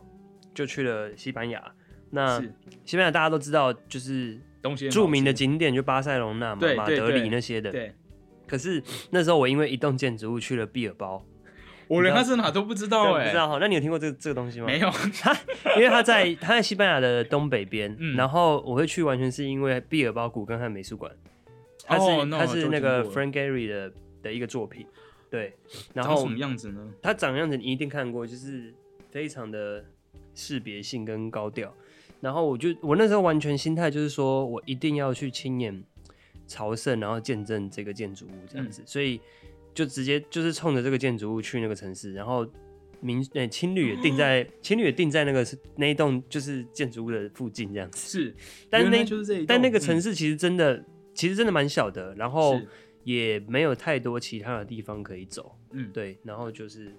[0.53, 1.73] 就去了西班牙。
[2.11, 2.41] 那
[2.85, 4.39] 西班牙大家都知道，就是
[4.91, 7.71] 著名的景点就巴塞隆纳嘛、马德里那些的。
[7.71, 7.93] 对，
[8.47, 11.23] 可是那时候我因为一栋建筑物去了毕尔包，
[11.87, 13.57] 我连他是哪都不知道哎、不知道哈？
[13.59, 14.65] 那你有听过这个这个东西吗？
[14.65, 14.89] 没有，
[15.77, 21.11] 因为它在它在西班牙的东北边，嗯然后我会去完全是因为毕尔包古根汉美术馆，
[21.85, 23.93] 它是、哦那我它是那个 Frank Gehry 的
[24.23, 24.85] 的一个作品，
[25.31, 25.55] 对，
[25.93, 26.91] 然后长什么样子呢？
[27.01, 28.73] 它长样子你一定看过，就是
[29.09, 29.83] 非常的
[30.35, 31.73] 识别性跟高调。
[32.21, 35.83] 然后我就我那时候完全心态就是说我一定要去亲眼
[36.47, 39.19] 朝圣，然后见证这个建筑物这样子，所以
[39.73, 42.45] 就直接就是冲着这个建筑物去那个城市，然后
[43.01, 45.45] 民呃青旅也定在青旅也定在那个
[45.77, 48.19] 那一栋就是建筑物的附近这样子。
[48.19, 48.35] 是，
[48.69, 52.59] 但那就是这一，但那个城嗯市其实真的、其实真的蛮小的，然后
[53.05, 55.55] 也没有太多其他的地方可以走。
[55.71, 56.93] 嗯，对，然后就是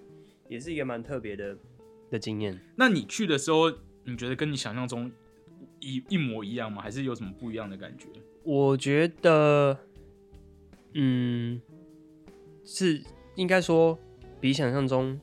[0.47, 1.55] 也是一个蛮特别的
[2.09, 2.59] 的经验。
[2.75, 3.71] 那你去的时候，
[4.03, 5.11] 你觉得跟你想象中
[5.79, 6.81] 一一模一样吗？
[6.81, 8.07] 还是有什么不一样的感觉？
[8.43, 9.77] 我觉得，
[10.93, 11.61] 嗯，
[12.65, 13.01] 是
[13.35, 13.97] 应该说
[14.39, 15.19] 比想象中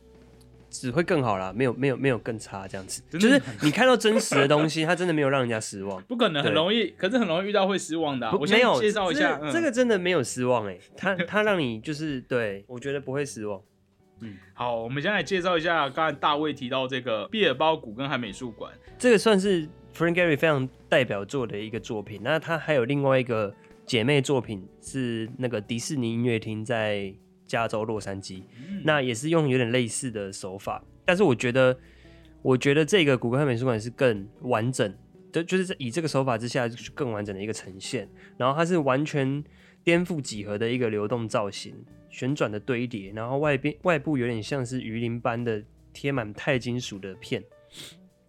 [0.71, 3.03] 只会更好啦，没有没有没有更差这样子。
[3.11, 6.01] 就是你看到真实的东西，它真的没有让人家失望。
[6.05, 13.61] 不可能，很容易，可是很容易遇到会失望的啊、我先没有介绍一下，嗯这这个真的没有失望哎、它它让你就是对我觉得不会失望。
[14.55, 18.73] 好，我们先来介绍一下刚才大卫提到这个毕尔包古根汉美术馆。
[18.99, 22.21] 这个算是 Frank Gehry 非常代表作的一个作品。
[22.23, 23.55] 那他还有另外一个
[23.87, 27.15] 姐妹作品是那个迪士尼音乐厅在
[27.47, 31.79] 加州洛杉矶，嗯那也是用有点类似的手法，但是我觉得，
[32.43, 34.95] 我觉得这个古根汉美术馆是更完整
[35.33, 38.07] 的，就是在以这个手法之下更完整的一个呈现。
[38.37, 39.43] 然后它是完全
[39.85, 41.75] 颠覆几何的一个流动造型，
[42.11, 45.63] 旋转的堆叠，然后外边外部有点像是鱼鳞般的
[45.93, 47.43] 贴满钛金属的片，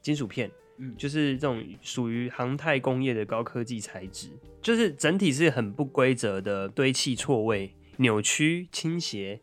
[0.02, 0.50] 金属片。
[0.82, 4.30] 嗯就是这种属于航太工业的高科技材质，
[4.62, 9.42] 就是整体是很不规则的堆砌错位、扭曲、倾斜、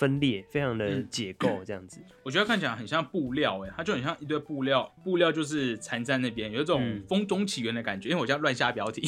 [0.00, 2.00] 分裂，非常的嗯解构这样子。
[2.22, 8.08] 我觉得看起来很像布料，哎，它就很像一堆布料，布料就是缠在那边，有一种嗯风中起源的感觉。
[8.08, 9.06] 因为我现在乱下标题，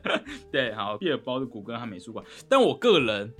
[0.52, 2.22] 对，好，毕尔包的古根汉美术馆。
[2.46, 3.32] 但我个人，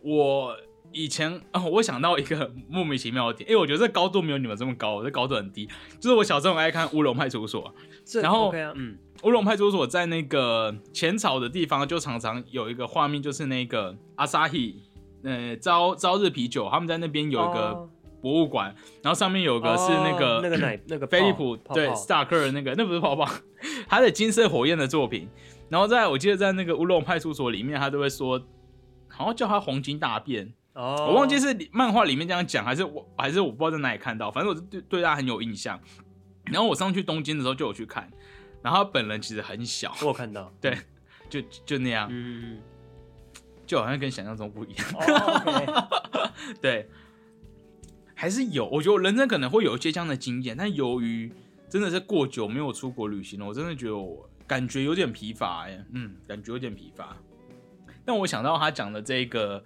[0.00, 0.56] 我
[0.92, 5.68] 以前哦，我想到一个 莫名其妙的点，因为我觉得这高度没有你们这么高，我这高度很低。
[5.98, 7.74] 就是我小时候很爱看《乌龙派出所》，
[8.22, 14.82] 然后 OK 啊，嗯，乌龙派出所在那个浅草的地方，就常常有一个画面，就是那个阿萨希，
[15.24, 23.30] 呃，朝朝日啤酒，他们在那边有一个哦博物馆，然后上面有个是那个、哦那个奶那个飞利泡浦对泡泡斯塔克的那个，那不是泡泡，
[23.88, 25.28] 他的金色火焰的作品。
[25.68, 28.40] 然后在我记得在那个乌龙派出所里面，他都会说，
[29.08, 35.80] 好像叫他黄金大便，哦，我忘记是漫画里面这样讲，还是我还是我不知道在哪里看到，反正我对对他很有印象。
[36.44, 38.10] 然后我上去东京的时候就有去看，
[38.62, 40.76] 然后他本人其实很小，我有看到，对
[41.30, 42.60] 就就那样，嗯，
[43.66, 44.86] 就好像跟想象中不一样。
[46.60, 46.88] 对，
[48.14, 51.32] 还是有，我觉得我人生可能会有一些这样的经验，但由于
[51.68, 57.16] 真的是过久没有出国旅行了，我真的觉得我感觉有点疲乏，哎，嗯，感觉有点疲乏。
[58.04, 59.64] 但我想到他讲的这个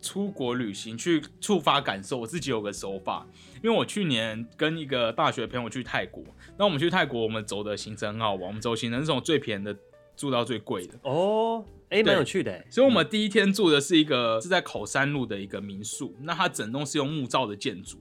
[0.00, 3.26] 出国旅行去触发感受，我自己有个手法，
[3.62, 6.22] 因为我去年跟一个大学朋友去泰国，
[6.56, 9.76] 那我们去泰国，我们走的行程很好玩，我们走行程是从最便宜的
[10.16, 10.94] 住到最贵的。
[11.02, 17.98] 哦，哎，对蛮有趣的欸，所以我们第一天住的是一个是在口山路的一个民宿，那它整栋是用木造的建筑，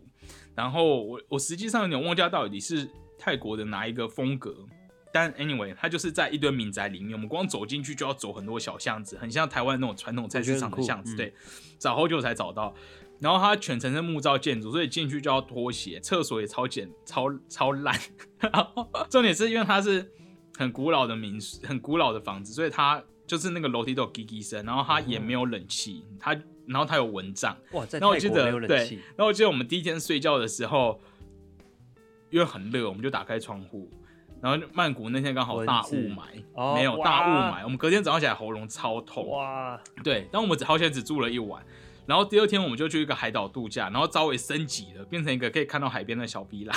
[0.55, 4.55] 然后我我实际上有点忘记它到底是泰国的哪一个风格，
[5.11, 11.33] 但 anyway 它就是在一堆民宅里面，我们光走进去就要走很多小巷子，很像台湾那种传统菜市场的巷子，对，
[11.77, 12.73] 找好久才找到。
[13.19, 17.99] 然后它全程是木造建筑，所以进去就要脱鞋，厕所也超简超超烂。
[19.09, 20.09] 重点是因为它是
[20.57, 27.55] 很古老的民宿，很古老的房子，所以它就是那个楼梯都有滴滴声，然后它也没有冷气，它然后它有蚊帐。
[27.73, 30.99] 哇，在然后我记得对冷气，，然后我记得我们第一天睡觉的时候，
[32.31, 33.87] 因为很热，我们就打开窗户。
[34.41, 36.21] 然后曼谷那天刚好大雾霾，
[36.53, 39.29] 哦没有大雾霾，我们隔天早上起来喉咙超痛。
[39.29, 41.63] 哇，对，但我们只好险只住了一晚，
[42.07, 46.75] 然后第二天我们就去一个海岛度假，然后稍微升级了，变成一个可以看到海边的小 v 啦。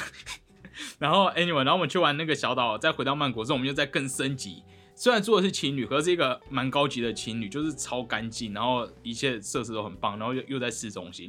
[0.99, 4.63] 然后 anyway，然后我们去完那个小岛，再回到曼谷之后，我们就再更升级。
[5.03, 11.29] 虽然住的是情侣，可是是一个蛮高级的情侣，就是超干净，然后一切设施都很棒，然后又又在市中心，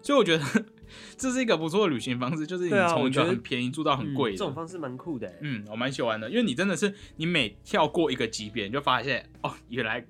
[0.00, 0.44] 所以我觉得
[1.18, 10.02] 这是一个不错的旅行方式，就是你对啊从一我觉得个很便宜住到很贵这种方式蛮酷的欸，嗯，我蛮喜欢的，因为你真的是你每跳过一个级别，你就发现哦，原来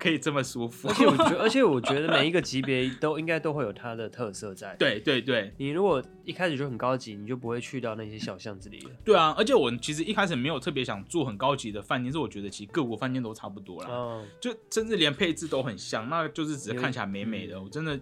[0.00, 0.88] 可以这么舒服。
[0.88, 4.74] 而且我觉得， 而且我觉得每一个级别都应该都会有它的特色在。
[4.76, 8.90] 对对对你如果一开始就很高级，你就不会去到那些小巷子里了。
[9.04, 9.34] 对啊！
[9.36, 17.60] 而且我其实一开始没有特别想住很高级的饭店，是我觉得其实各国饭店都差不多啦，哦，就甚至连配置都很像，那就是只是看起来美美的。
[17.60, 18.00] 我真的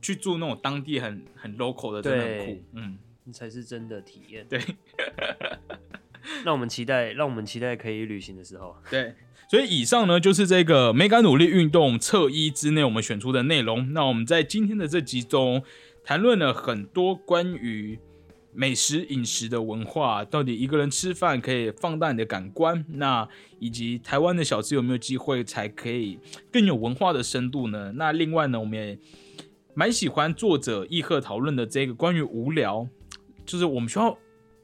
[0.00, 2.62] 去住那种当地很很 local 的，真的很酷。
[2.72, 4.46] 嗯，你才是真的体验。
[4.48, 4.60] 对。
[6.42, 8.74] 让我们期待，让我们期待可以旅行的时候。
[8.90, 9.14] 对。
[9.54, 13.92] 所以以上呢就是这个美感努力运动侧一之内我们选出的内容。
[13.92, 15.62] 那我们在今天的这集中
[16.02, 17.96] 谈论了很多关于
[18.52, 23.28] 美食饮食的文化，到底一个人吃饭可以放大你的感官，那
[23.60, 26.18] 以及台湾的小吃有没有机会才可以
[26.50, 27.92] 更有文化的深度呢？
[27.94, 28.98] 那另外呢，我们也
[29.72, 32.88] 蛮喜欢作者易赫讨论的这个关于无聊，
[33.46, 34.18] 就是我们需要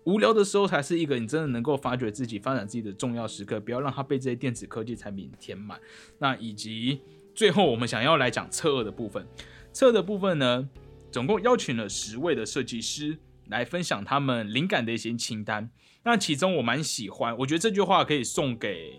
[0.05, 5.79] 无聊的时候才是一个你真的能够发掘自己、发展自己的重要时刻，不要让它被这些电子科技产品填满。
[6.19, 7.01] 那以及
[7.35, 9.27] 最后我们想要来讲测二的部分，
[9.73, 10.69] 测二的部分呢，
[11.11, 15.71] 总共邀请了十位的设计师来分享他们灵感的一些清单。
[16.03, 18.93] 那其中我蛮喜欢，我觉得这句话可以送给，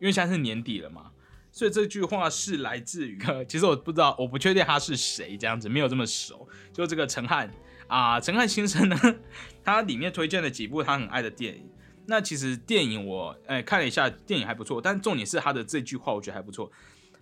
[0.00, 1.12] 因为现在是年底了嘛。
[1.52, 3.18] 所以这句话是来自于，
[3.48, 6.46] 其实我不知道，我不确定他是谁，这样子没有这么熟。
[6.70, 7.50] 就这个陈汉
[7.88, 8.96] 啊，陈汉先生呢，
[9.64, 11.68] 他里面推荐了几部他很爱的电影。
[12.06, 16.70] 那其实电影我哎看了一下，电影还不错，但重点是他的这句话，我觉得还不错。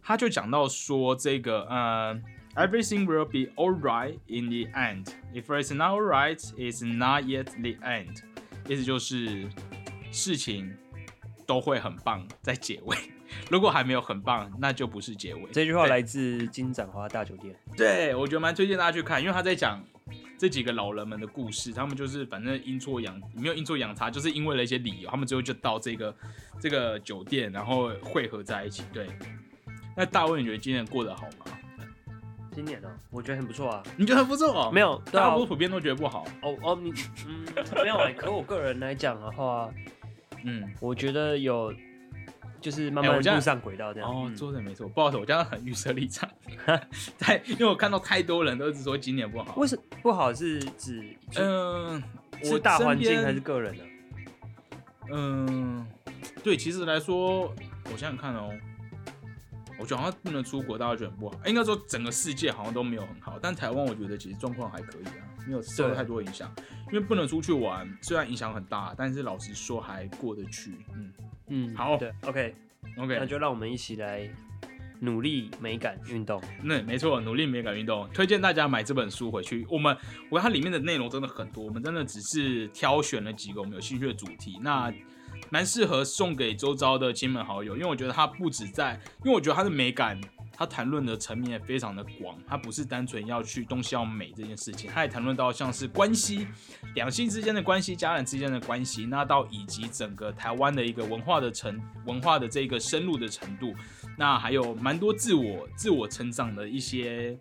[0.02, 2.14] 他就讲到说这个呃
[2.54, 5.06] ，everything will be alright in the end.
[5.32, 8.22] If it's not alright, it's not yet the end.
[8.68, 9.48] 意思就是
[10.12, 10.76] 事情
[11.46, 12.96] 都会很棒，在结尾。
[13.50, 15.48] 如果还没有很棒，那就不是结尾。
[15.52, 17.54] 这句话来自金盏花大酒店。
[17.74, 19.82] 对，我觉得蛮推荐大家去看，因为他在讲
[20.38, 21.72] 这几个老人们的故事。
[21.72, 26.14] 他们就是反正阴错阳没有阴错阳差，就是因为了一些理由，他们最后就到这个
[26.60, 28.84] 这个酒店，然后汇合在一起。
[28.92, 29.08] 对，
[29.96, 31.46] 那大卫，你觉得今年过得好吗？
[32.52, 33.82] 今年呢，我觉得很不错啊。
[33.96, 34.70] 你觉得很不错？
[34.70, 36.24] 没有，大家普遍都觉得不好。
[36.42, 36.92] 哦哦，你
[37.26, 37.44] 嗯
[37.82, 38.12] 没有哎。
[38.12, 39.68] 可我个人来讲的话，
[40.44, 41.74] 嗯，我觉得有。
[42.64, 44.88] 就是慢慢步上轨道这样哦，做的没错。
[44.88, 46.26] 不好意思，我这样很预设立场，
[47.20, 49.54] 太因为我看到太多人都是说今年不好。
[49.56, 52.02] 为什不好是指嗯，
[52.42, 53.84] 是大环境还是个人呢？
[55.12, 55.86] 嗯，
[56.42, 57.54] 对，其实来说，
[57.92, 58.50] 我想想看哦，
[59.78, 61.38] 我觉得好像不能出国，大家觉得不好。
[61.44, 66.52] 应该说整个世界好像都没有很好，但台湾我觉得其实状况还可以啊，没有受太多影响。
[66.88, 70.72] 因为不能出去玩，虽然影响很大，但是老实说还过得去。
[70.94, 71.12] 嗯。
[71.48, 74.26] 嗯，好，对，OK，OK，那就让我们一起来
[75.00, 76.40] 努力美感运动。
[76.62, 79.66] 那没错，努力美感运动，推荐大家买这本书回去。
[79.68, 79.94] 我们，
[80.30, 84.90] 我看它里面的内容真的很多，我们真的只是挑选了几个我们有兴趣的主题，那
[85.54, 90.20] 蛮适合送给周遭的亲朋好友，因为我觉得它不止在，因为我觉得它的美感。
[90.56, 96.46] 他谈论的层面非常的广，他不是单纯要去东西要美这件事情，他也谈论到像是关系、
[96.94, 103.74] 两性之间的关系、家人之间的关系，那到以及整个台湾的一个文化的程文化的这个深入的程度，
[104.16, 107.36] 那还有蛮多自我自我成长的一些。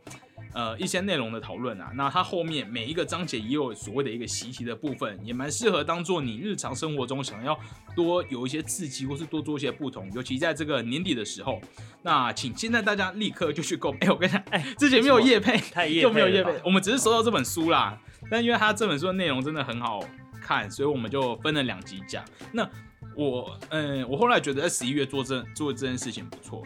[0.54, 7.60] 呃，一些内容的讨论啊，那它后面每一个章节也有所谓的一个习题的部分，也蛮适合当做你日常生活中想要
[7.96, 11.60] 多有一些刺激，或是多做一些不同，尤其在这个年底的时候。
[12.04, 13.96] 那请现在大家立刻就去购。
[14.02, 15.58] 哎，我跟你讲，哎，之前没有叶配，
[16.02, 17.98] 就没有叶配，我们只是收到这本书啦。
[18.30, 20.04] 但因为它这本书的内容真的很好
[20.42, 22.24] 看，所以我们就分了两集讲。
[22.52, 22.70] 那
[23.16, 26.64] 我，嗯，我后来觉得在十一月做这做这件事情不错。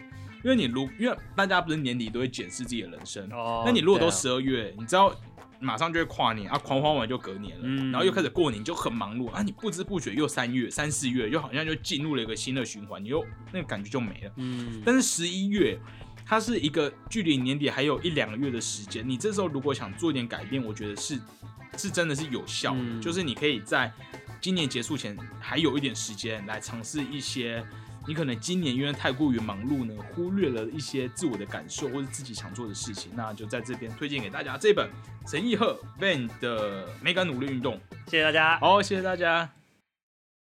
[0.48, 5.14] 因为你如，因为大家不是年底都会检视自己的人生，哦那你如果都十二月，你知道
[5.60, 13.22] 马上就会跨年啊，狂欢完就隔年了，然后又开始过年，就很忙碌啊，你不知不觉又三月、三四月，又好像就进入了一个新的循环，你又
[13.52, 14.32] 那个感觉就没了。
[14.36, 15.78] 嗯，但是十一月，
[16.24, 21.20] 它是一个距离年底还有一两个月的时间，你这时候如果想做一点改变，我觉得是
[21.76, 23.92] 是真的是有效的，就是你可以在
[24.40, 27.62] 今年结束前还有一点时间来尝试一些。
[28.08, 34.88] 你可能今年因为太过于忙碌呢，忽略了一些自我的感受或者自己想做的事情，那就在这边推荐给大家这本
[35.26, 39.57] 陈奕赫 Van 的美感努力运动，谢谢大家，好，谢谢大家。